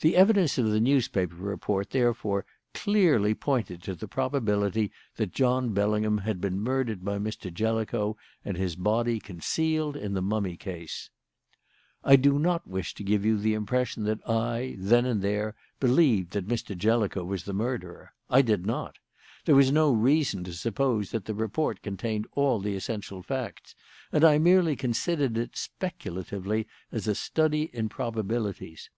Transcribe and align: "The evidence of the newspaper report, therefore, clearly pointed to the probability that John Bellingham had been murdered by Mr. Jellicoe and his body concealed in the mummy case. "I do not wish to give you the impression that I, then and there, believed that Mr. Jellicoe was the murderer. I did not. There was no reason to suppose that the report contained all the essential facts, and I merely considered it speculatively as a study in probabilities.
"The 0.00 0.16
evidence 0.16 0.58
of 0.58 0.70
the 0.72 0.80
newspaper 0.80 1.36
report, 1.36 1.90
therefore, 1.90 2.44
clearly 2.74 3.32
pointed 3.32 3.80
to 3.84 3.94
the 3.94 4.08
probability 4.08 4.90
that 5.14 5.30
John 5.30 5.72
Bellingham 5.72 6.18
had 6.18 6.40
been 6.40 6.58
murdered 6.58 7.04
by 7.04 7.18
Mr. 7.20 7.54
Jellicoe 7.54 8.16
and 8.44 8.56
his 8.56 8.74
body 8.74 9.20
concealed 9.20 9.96
in 9.96 10.14
the 10.14 10.20
mummy 10.20 10.56
case. 10.56 11.10
"I 12.02 12.16
do 12.16 12.40
not 12.40 12.66
wish 12.66 12.92
to 12.94 13.04
give 13.04 13.24
you 13.24 13.38
the 13.38 13.54
impression 13.54 14.02
that 14.02 14.18
I, 14.28 14.74
then 14.80 15.06
and 15.06 15.22
there, 15.22 15.54
believed 15.78 16.32
that 16.32 16.48
Mr. 16.48 16.76
Jellicoe 16.76 17.22
was 17.22 17.44
the 17.44 17.52
murderer. 17.54 18.14
I 18.28 18.42
did 18.42 18.66
not. 18.66 18.96
There 19.44 19.54
was 19.54 19.70
no 19.70 19.92
reason 19.92 20.42
to 20.42 20.54
suppose 20.54 21.12
that 21.12 21.26
the 21.26 21.34
report 21.34 21.82
contained 21.82 22.26
all 22.32 22.58
the 22.58 22.74
essential 22.74 23.22
facts, 23.22 23.76
and 24.10 24.24
I 24.24 24.38
merely 24.38 24.74
considered 24.74 25.38
it 25.38 25.56
speculatively 25.56 26.66
as 26.90 27.06
a 27.06 27.14
study 27.14 27.70
in 27.72 27.88
probabilities. 27.88 28.90